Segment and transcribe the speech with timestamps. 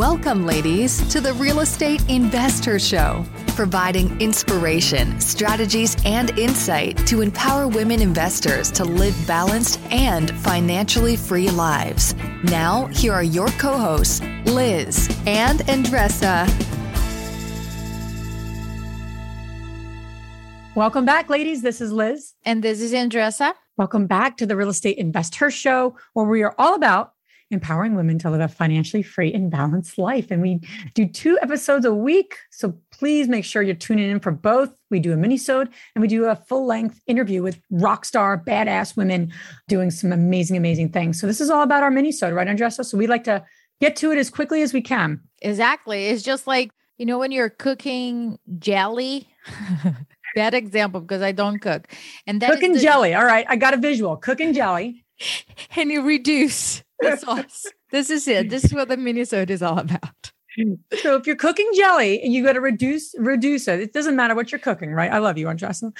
[0.00, 7.68] Welcome, ladies, to the Real Estate Investor Show, providing inspiration, strategies, and insight to empower
[7.68, 12.14] women investors to live balanced and financially free lives.
[12.44, 16.48] Now, here are your co hosts, Liz and Andressa.
[20.74, 21.60] Welcome back, ladies.
[21.60, 22.32] This is Liz.
[22.46, 23.52] And this is Andressa.
[23.76, 27.12] Welcome back to the Real Estate Investor Show, where we are all about
[27.50, 30.30] empowering women to live a financially free and balanced life.
[30.30, 30.60] And we
[30.94, 32.36] do two episodes a week.
[32.50, 34.72] So please make sure you're tuning in for both.
[34.90, 39.32] We do a mini-sode and we do a full-length interview with rock star, badass women
[39.68, 41.20] doing some amazing, amazing things.
[41.20, 42.84] So this is all about our mini-sode, right, Andressa?
[42.84, 43.44] So we like to
[43.80, 45.20] get to it as quickly as we can.
[45.42, 46.06] Exactly.
[46.06, 49.28] It's just like, you know, when you're cooking jelly.
[50.36, 51.88] Bad example because I don't cook.
[52.26, 53.14] And then cooking the- jelly.
[53.14, 53.46] All right.
[53.48, 54.16] I got a visual.
[54.16, 55.04] Cooking jelly.
[55.76, 57.66] and you reduce the sauce.
[57.90, 58.50] this is it.
[58.50, 60.32] This is what the mini-sode is all about.
[61.02, 64.34] So if you're cooking jelly and you got to reduce reduce it, it doesn't matter
[64.34, 65.10] what you're cooking, right?
[65.10, 65.92] I love you, Andressa.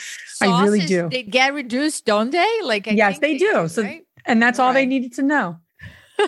[0.43, 1.09] I really do.
[1.09, 2.49] They get reduced, don't they?
[2.63, 3.69] Like I yes, they, they, do.
[3.69, 4.05] so right?
[4.27, 4.81] and that's all, all right.
[4.81, 5.59] they needed to know.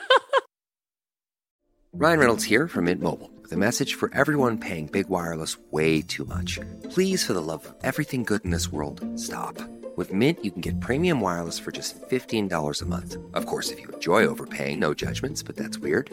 [1.92, 6.01] Ryan Reynolds here from Mint Mobile with a message for everyone paying big wireless way
[6.01, 6.59] too much.
[6.91, 9.59] Please, for the love of everything good in this world, stop.
[9.97, 13.17] With Mint, you can get premium wireless for just $15 a month.
[13.35, 16.09] Of course, if you enjoy overpaying, no judgments, but that's weird.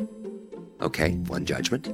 [0.81, 1.87] Okay, one judgment.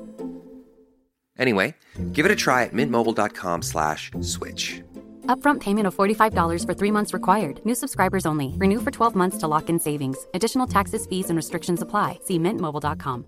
[1.38, 1.76] Anyway,
[2.14, 4.82] give it a try at mintmobile.com slash switch.
[5.28, 7.60] Upfront payment of $45 for three months required.
[7.66, 8.54] New subscribers only.
[8.58, 10.28] Renew for 12 months to lock in savings.
[10.34, 12.20] Additional taxes, fees, and restrictions apply.
[12.24, 13.26] See mintmobile.com.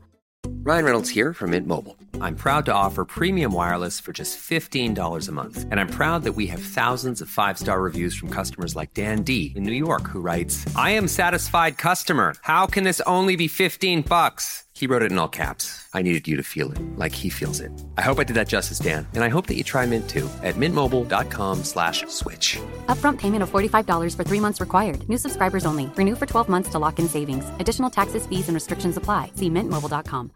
[0.67, 1.95] Ryan Reynolds here from Mint Mobile.
[2.19, 5.65] I'm proud to offer premium wireless for just $15 a month.
[5.71, 9.23] And I'm proud that we have thousands of five star reviews from customers like Dan
[9.23, 12.35] D in New York, who writes, I am satisfied customer.
[12.41, 14.65] How can this only be 15 bucks?
[14.73, 15.87] He wrote it in all caps.
[15.93, 17.71] I needed you to feel it, like he feels it.
[17.97, 19.07] I hope I did that justice, Dan.
[19.13, 22.57] And I hope that you try Mint too at mintmobile.com slash switch.
[22.87, 25.07] Upfront payment of $45 for three months required.
[25.07, 25.85] New subscribers only.
[25.95, 27.49] Renew for 12 months to lock in savings.
[27.61, 29.31] Additional taxes, fees, and restrictions apply.
[29.35, 30.31] See mintmobile.com.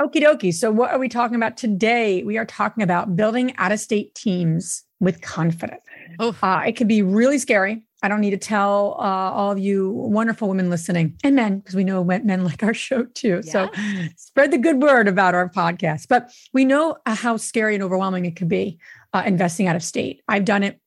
[0.00, 0.52] Okie dokie.
[0.52, 2.24] So, what are we talking about today?
[2.24, 5.82] We are talking about building out of state teams with confidence.
[6.18, 6.36] Oh.
[6.42, 7.84] Uh, it can be really scary.
[8.02, 11.74] I don't need to tell uh, all of you wonderful women listening and men, because
[11.74, 13.40] we know men like our show too.
[13.44, 13.50] Yeah.
[13.52, 13.70] So
[14.16, 16.08] spread the good word about our podcast.
[16.08, 18.78] But we know uh, how scary and overwhelming it could be
[19.12, 20.22] uh, investing out of state.
[20.28, 20.80] I've done it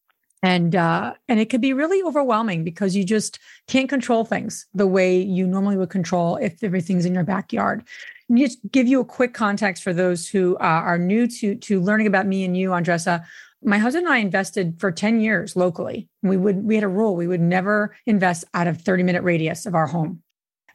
[0.44, 4.86] and uh, and it could be really overwhelming because you just can't control things the
[4.86, 7.84] way you normally would control if everything's in your backyard.
[8.34, 12.08] Just give you a quick context for those who uh, are new to to learning
[12.08, 13.26] about me and you, Andressa
[13.64, 16.08] my husband and I invested for 10 years locally.
[16.22, 19.66] We would we had a rule we would never invest out of 30 minute radius
[19.66, 20.22] of our home.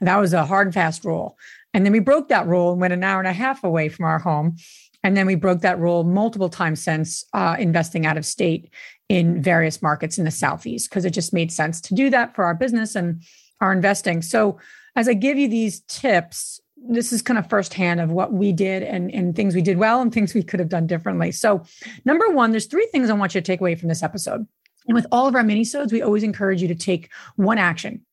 [0.01, 1.39] That was a hard and fast rule.
[1.75, 4.05] And then we broke that rule and went an hour and a half away from
[4.05, 4.57] our home.
[5.05, 8.73] And then we broke that rule multiple times since uh, investing out of state
[9.09, 12.45] in various markets in the Southeast because it just made sense to do that for
[12.45, 13.23] our business and
[13.61, 14.23] our investing.
[14.23, 14.59] So,
[14.95, 18.83] as I give you these tips, this is kind of firsthand of what we did
[18.83, 21.33] and, and things we did well and things we could have done differently.
[21.33, 21.65] So,
[22.05, 24.47] number one, there's three things I want you to take away from this episode.
[24.87, 28.05] And with all of our mini-sodes, we always encourage you to take one action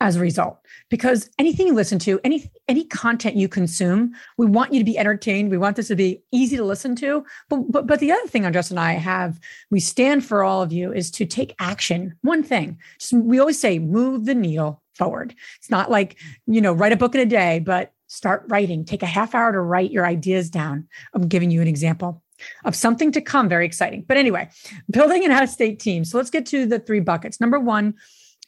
[0.00, 0.58] as a result.
[0.90, 4.98] Because anything you listen to any any content you consume we want you to be
[4.98, 5.50] entertained.
[5.50, 7.24] We want this to be easy to listen to.
[7.48, 9.38] But but, but the other thing Andressa and i have
[9.70, 12.14] we stand for all of you is to take action.
[12.22, 12.78] One thing.
[12.98, 15.34] Just we always say move the needle forward.
[15.58, 18.84] It's not like you know write a book in a day but start writing.
[18.84, 20.88] Take a half hour to write your ideas down.
[21.14, 22.22] I'm giving you an example
[22.64, 24.04] of something to come, very exciting.
[24.06, 24.48] But anyway,
[24.90, 26.04] building an out of state team.
[26.04, 27.40] So let's get to the three buckets.
[27.40, 27.94] Number one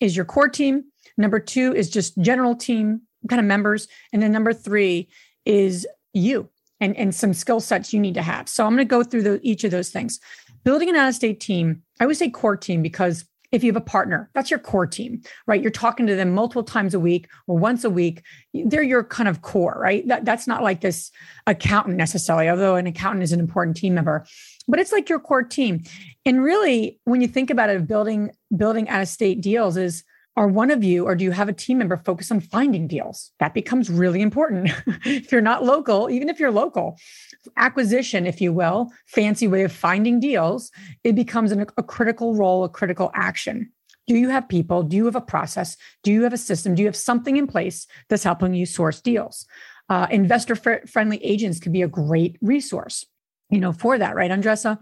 [0.00, 0.84] is your core team.
[1.16, 3.88] Number two is just general team kind of members.
[4.12, 5.08] And then number three
[5.44, 6.48] is you
[6.80, 8.48] and, and some skill sets you need to have.
[8.48, 10.20] So I'm going to go through the, each of those things.
[10.64, 13.24] Building an out of state team, I would say core team because
[13.56, 15.62] if you have a partner, that's your core team, right?
[15.62, 18.22] You're talking to them multiple times a week or once a week.
[18.52, 20.06] They're your kind of core, right?
[20.06, 21.10] That, that's not like this
[21.46, 24.26] accountant necessarily, although an accountant is an important team member,
[24.68, 25.82] but it's like your core team.
[26.26, 30.04] And really, when you think about it, building building out of state deals is
[30.36, 33.32] are one of you or do you have a team member focused on finding deals?
[33.40, 34.70] That becomes really important.
[35.04, 36.98] If you're not local even if you're local
[37.56, 40.70] acquisition if you will fancy way of finding deals
[41.04, 43.70] it becomes an, a critical role a critical action.
[44.06, 44.82] Do you have people?
[44.82, 45.76] Do you have a process?
[46.04, 46.74] Do you have a system?
[46.74, 49.46] Do you have something in place that's helping you source deals?
[49.88, 50.56] Uh, investor
[50.86, 53.06] friendly agents could be a great resource
[53.50, 54.78] you know for that right andressa?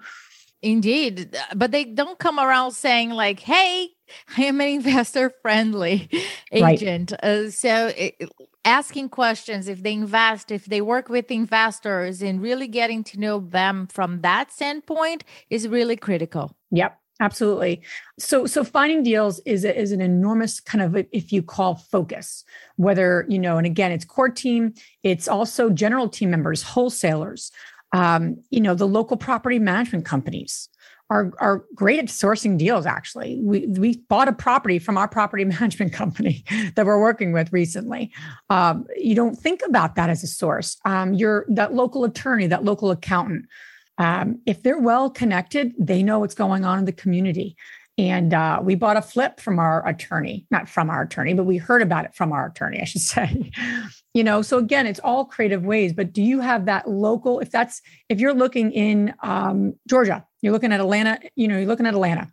[0.65, 1.37] Indeed.
[1.55, 3.91] But they don't come around saying, like, hey,
[4.37, 6.09] I am an investor friendly
[6.53, 7.13] agent.
[7.13, 7.31] Right.
[7.31, 8.31] Uh, so it,
[8.65, 13.41] asking questions, if they invest, if they work with investors, and really getting to know
[13.41, 16.57] them from that standpoint is really critical.
[16.71, 16.99] Yep.
[17.21, 17.81] Absolutely.
[18.19, 22.45] So, so finding deals is a, is an enormous kind of if you call focus.
[22.77, 24.75] Whether you know, and again, it's core team.
[25.05, 27.53] It's also general team members, wholesalers.
[27.93, 30.69] Um, you know, the local property management companies
[31.11, 32.87] are are great at sourcing deals.
[32.87, 36.45] Actually, we we bought a property from our property management company
[36.77, 38.13] that we're working with recently.
[38.51, 40.77] Um, you don't think about that as a source.
[40.85, 43.47] Um, you're that local attorney, that local accountant.
[43.97, 47.57] Um, if they're well connected, they know what's going on in the community.
[47.97, 51.59] And uh, we bought a flip from our attorney, not from our attorney, but we
[51.59, 53.53] heard about it from our attorney, I should say.
[54.15, 55.93] you know, so again, it's all creative ways.
[55.93, 57.39] But do you have that local?
[57.39, 61.69] If that's if you're looking in um, Georgia, you're looking at Atlanta, you know, you're
[61.69, 62.31] looking at Atlanta.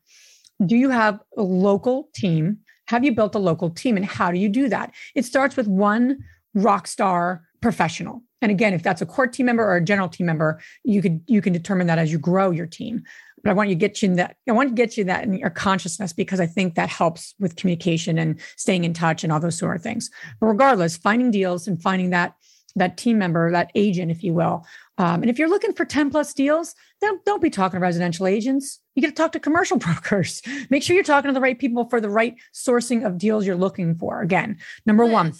[0.65, 2.57] Do you have a local team?
[2.87, 3.97] Have you built a local team?
[3.97, 4.93] And how do you do that?
[5.15, 6.19] It starts with one
[6.53, 8.21] rock star professional.
[8.41, 11.21] And again, if that's a core team member or a general team member, you could
[11.27, 13.03] you can determine that as you grow your team
[13.43, 14.35] but I want you to get you in that.
[14.47, 17.55] I want to get you that in your consciousness because I think that helps with
[17.55, 20.09] communication and staying in touch and all those sort of things.
[20.39, 22.35] But regardless, finding deals and finding that
[22.75, 24.65] that team member, that agent, if you will.
[24.97, 28.27] Um, and if you're looking for 10 plus deals, don't, don't be talking to residential
[28.27, 28.79] agents.
[28.95, 30.41] You get to talk to commercial brokers.
[30.69, 33.55] Make sure you're talking to the right people for the right sourcing of deals you're
[33.55, 34.21] looking for.
[34.21, 35.33] Again, number one.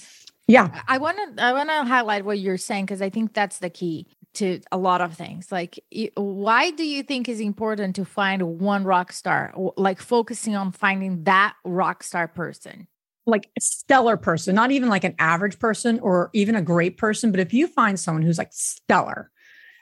[0.47, 0.81] Yeah.
[0.87, 3.69] I want to I want to highlight what you're saying because I think that's the
[3.69, 5.51] key to a lot of things.
[5.51, 5.79] Like,
[6.15, 9.53] why do you think is important to find one rock star?
[9.77, 12.87] Like focusing on finding that rock star person,
[13.25, 17.31] like a stellar person, not even like an average person or even a great person,
[17.31, 19.29] but if you find someone who's like stellar,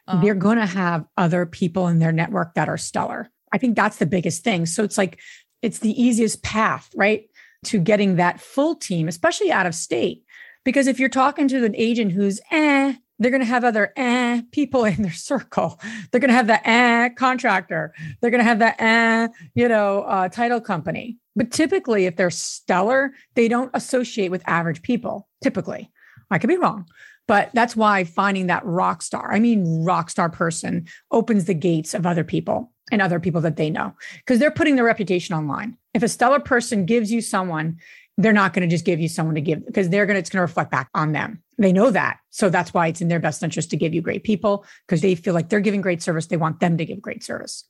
[0.07, 0.22] uh-huh.
[0.22, 3.30] they're going to have other people in their network that are stellar.
[3.51, 4.66] I think that's the biggest thing.
[4.66, 5.19] So it's like
[5.62, 7.30] it's the easiest path, right,
[7.66, 10.24] to getting that full team, especially out of state.
[10.66, 14.42] Because if you're talking to an agent who's eh, they're going to have other eh
[14.51, 15.80] people in their circle.
[16.12, 17.94] They're going to have the eh contractor.
[18.21, 21.18] They're going to have the eh, you know, uh, title company.
[21.36, 25.27] But typically, if they're stellar, they don't associate with average people.
[25.44, 25.92] Typically,
[26.31, 26.86] I could be wrong,
[27.27, 31.94] but that's why finding that rock star, I mean, rock star person, opens the gates
[31.94, 35.77] of other people and other people that they know because they're putting their reputation online.
[35.94, 37.77] If a stellar person gives you someone
[38.19, 40.30] they're not going to just give you someone to give because they're going to it's
[40.30, 41.42] going to reflect back on them.
[41.57, 42.19] They know that.
[42.31, 45.16] So that's why it's in their best interest to give you great people because they
[45.16, 46.27] feel like they're giving great service.
[46.27, 47.63] They want them to give great service.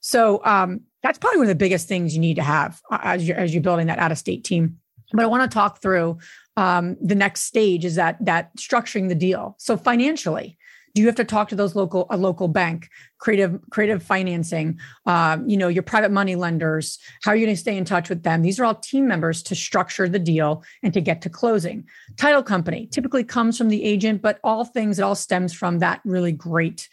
[0.00, 3.26] So um, that's probably one of the biggest things you need to have uh, as
[3.26, 4.78] you're as you're building that out of state team.
[5.12, 6.18] But i want to talk through
[6.56, 9.56] um, the next stage is that that structuring the deal.
[9.58, 10.56] So financially
[10.94, 15.48] do you have to talk to those local a local bank creative creative financing um,
[15.48, 16.98] you know your private money lenders?
[17.22, 18.42] How are you going to stay in touch with them?
[18.42, 21.84] These are all team members to structure the deal and to get to closing.
[22.16, 26.00] Title company typically comes from the agent but all things it all stems from that
[26.04, 26.88] really great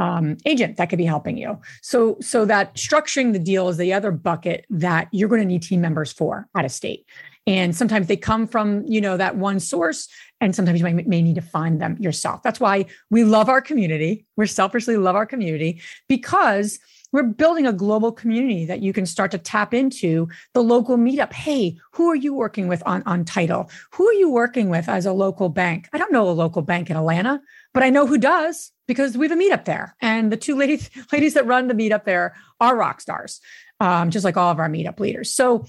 [0.00, 1.60] um, agent that could be helping you.
[1.82, 5.62] So, so that structuring the deal is the other bucket that you're going to need
[5.62, 7.04] team members for out of state.
[7.46, 10.08] And sometimes they come from, you know, that one source,
[10.40, 12.42] and sometimes you may, may need to find them yourself.
[12.42, 14.24] That's why we love our community.
[14.36, 16.78] We're selfishly love our community because
[17.12, 21.32] we're building a global community that you can start to tap into the local meetup.
[21.32, 23.68] Hey, who are you working with on, on title?
[23.92, 25.88] Who are you working with as a local bank?
[25.92, 27.40] I don't know a local bank in Atlanta,
[27.72, 29.96] but I know who does because we have a meetup there.
[30.00, 33.40] And the two ladies, ladies that run the meetup there are rock stars,
[33.78, 35.32] um, just like all of our meetup leaders.
[35.32, 35.66] So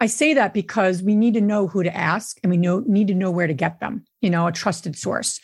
[0.00, 3.08] I say that because we need to know who to ask and we know need
[3.08, 5.40] to know where to get them, you know, a trusted source.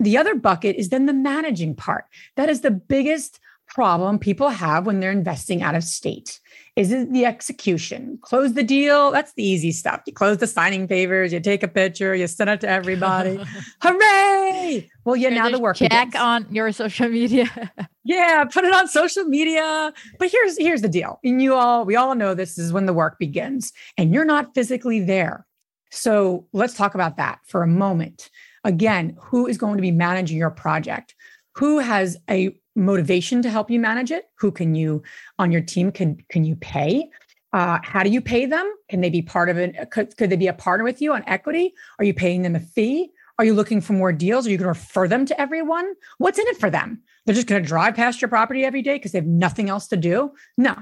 [0.00, 2.04] The other bucket is then the managing part.
[2.36, 6.40] That is the biggest problem people have when they're investing out of state
[6.78, 8.20] is it the execution?
[8.22, 9.10] Close the deal.
[9.10, 10.00] That's the easy stuff.
[10.06, 13.44] You close the signing favors you take a picture you send it to everybody.
[13.82, 14.88] Hooray!
[15.04, 16.14] Well yeah now the work check begins.
[16.14, 17.50] on your social media.
[18.04, 19.92] Yeah put it on social media.
[20.18, 21.18] But here's here's the deal.
[21.24, 24.54] And you all we all know this is when the work begins and you're not
[24.54, 25.46] physically there.
[25.90, 28.30] So let's talk about that for a moment.
[28.64, 31.16] Again who is going to be managing your project?
[31.56, 34.24] Who has a motivation to help you manage it?
[34.38, 35.02] Who can you
[35.38, 37.10] on your team can can you pay?
[37.52, 38.70] Uh, how do you pay them?
[38.88, 41.24] Can they be part of it could, could they be a partner with you on
[41.26, 41.74] equity?
[41.98, 43.10] Are you paying them a fee?
[43.38, 44.46] Are you looking for more deals?
[44.46, 45.94] Are you going to refer them to everyone?
[46.18, 47.02] What's in it for them?
[47.24, 49.86] They're just going to drive past your property every day because they have nothing else
[49.88, 50.32] to do?
[50.56, 50.74] No.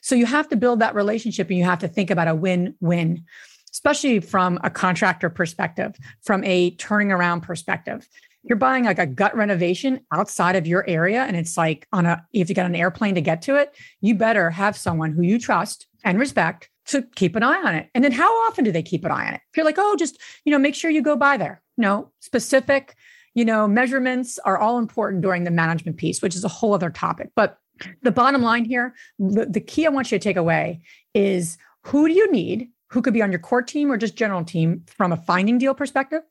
[0.00, 3.24] So you have to build that relationship and you have to think about a win-win
[3.70, 8.08] especially from a contractor perspective from a turning around perspective
[8.42, 12.24] you're buying like a gut renovation outside of your area and it's like on a
[12.32, 15.22] you have to get an airplane to get to it you better have someone who
[15.22, 17.90] you trust and respect to keep an eye on it.
[17.94, 19.40] And then how often do they keep an eye on it?
[19.50, 21.62] If you're like, oh, just, you know, make sure you go by there.
[21.76, 22.96] No, specific,
[23.34, 26.90] you know, measurements are all important during the management piece, which is a whole other
[26.90, 27.30] topic.
[27.36, 27.58] But
[28.02, 30.80] the bottom line here, the, the key I want you to take away
[31.14, 32.70] is who do you need?
[32.88, 35.74] Who could be on your core team or just general team from a finding deal
[35.74, 36.22] perspective,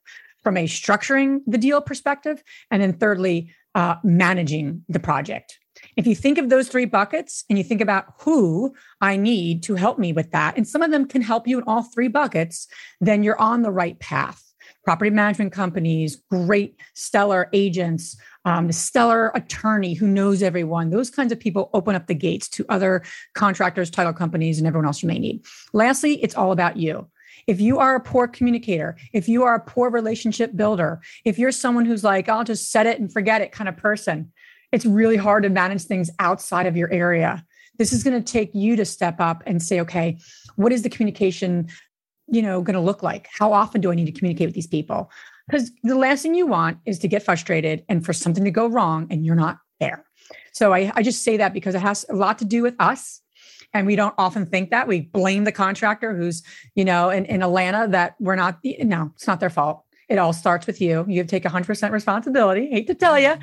[0.47, 5.59] from a structuring the deal perspective, and then thirdly, uh, managing the project.
[5.97, 9.75] If you think of those three buckets and you think about who I need to
[9.75, 12.65] help me with that, and some of them can help you in all three buckets,
[13.01, 14.41] then you're on the right path.
[14.85, 21.33] Property management companies, great stellar agents, um, the stellar attorney who knows everyone, those kinds
[21.33, 23.03] of people open up the gates to other
[23.35, 25.43] contractors, title companies, and everyone else you may need.
[25.73, 27.05] Lastly, it's all about you.
[27.47, 31.51] If you are a poor communicator, if you are a poor relationship builder, if you're
[31.51, 34.31] someone who's like, I'll just set it and forget it kind of person,
[34.73, 37.45] it's really hard to manage things outside of your area.
[37.77, 40.17] This is going to take you to step up and say, okay,
[40.57, 41.69] what is the communication,
[42.27, 43.29] you know, going to look like?
[43.31, 45.09] How often do I need to communicate with these people?
[45.47, 48.67] Because the last thing you want is to get frustrated and for something to go
[48.67, 50.03] wrong and you're not there.
[50.51, 53.21] So I, I just say that because it has a lot to do with us.
[53.73, 54.87] And we don't often think that.
[54.87, 56.41] We blame the contractor who's,
[56.75, 59.83] you know, in, in Atlanta that we're not, no, it's not their fault.
[60.09, 61.05] It all starts with you.
[61.07, 62.69] You take 100% responsibility.
[62.69, 63.35] Hate to tell you,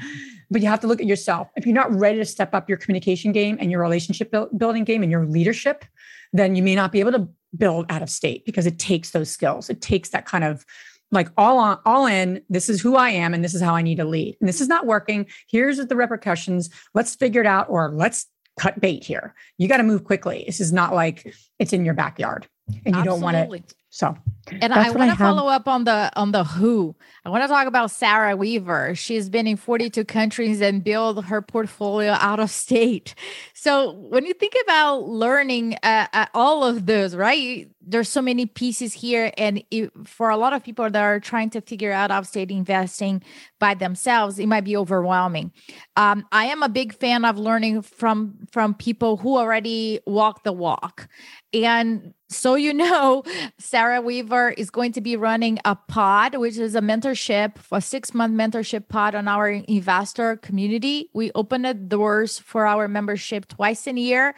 [0.51, 1.49] but you have to look at yourself.
[1.57, 5.03] If you're not ready to step up your communication game and your relationship building game
[5.03, 5.85] and your leadership,
[6.33, 9.31] then you may not be able to build out of state because it takes those
[9.31, 9.69] skills.
[9.69, 10.65] It takes that kind of
[11.11, 13.83] like all on all in this is who i am and this is how i
[13.83, 17.67] need to lead and this is not working here's the repercussions let's figure it out
[17.69, 18.27] or let's
[18.59, 21.95] cut bait here you got to move quickly this is not like it's in your
[21.95, 23.05] backyard and you Absolutely.
[23.05, 24.17] don't want it so
[24.61, 26.95] and I want to follow up on the on the who.
[27.25, 28.95] I want to talk about Sarah Weaver.
[28.95, 33.15] She's been in 42 countries and built her portfolio out of state.
[33.55, 37.69] So when you think about learning uh, uh, all of those, right?
[37.87, 41.51] There's so many pieces here, and it, for a lot of people that are trying
[41.51, 43.23] to figure out out of state investing
[43.59, 45.53] by themselves, it might be overwhelming.
[45.97, 50.53] Um, I am a big fan of learning from from people who already walk the
[50.53, 51.09] walk,
[51.53, 53.23] and so you know,
[53.59, 58.13] Sarah Weaver is going to be running a pod, which is a mentorship, a six
[58.13, 61.11] month mentorship pod on our investor community.
[61.15, 64.35] We open the doors for our membership twice a year.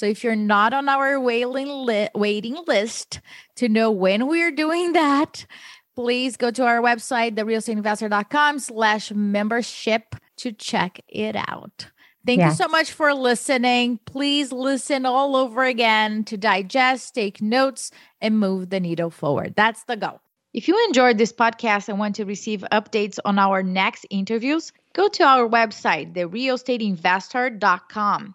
[0.00, 3.20] So if you're not on our waiting, li- waiting list
[3.56, 5.44] to know when we're doing that,
[5.94, 11.90] please go to our website, therealestateinvestor.com slash membership to check it out.
[12.24, 12.52] Thank yes.
[12.52, 14.00] you so much for listening.
[14.06, 17.90] Please listen all over again to digest, take notes,
[18.22, 19.52] and move the needle forward.
[19.54, 20.22] That's the goal.
[20.54, 25.08] If you enjoyed this podcast and want to receive updates on our next interviews, go
[25.08, 28.34] to our website, therealestateinvestor.com.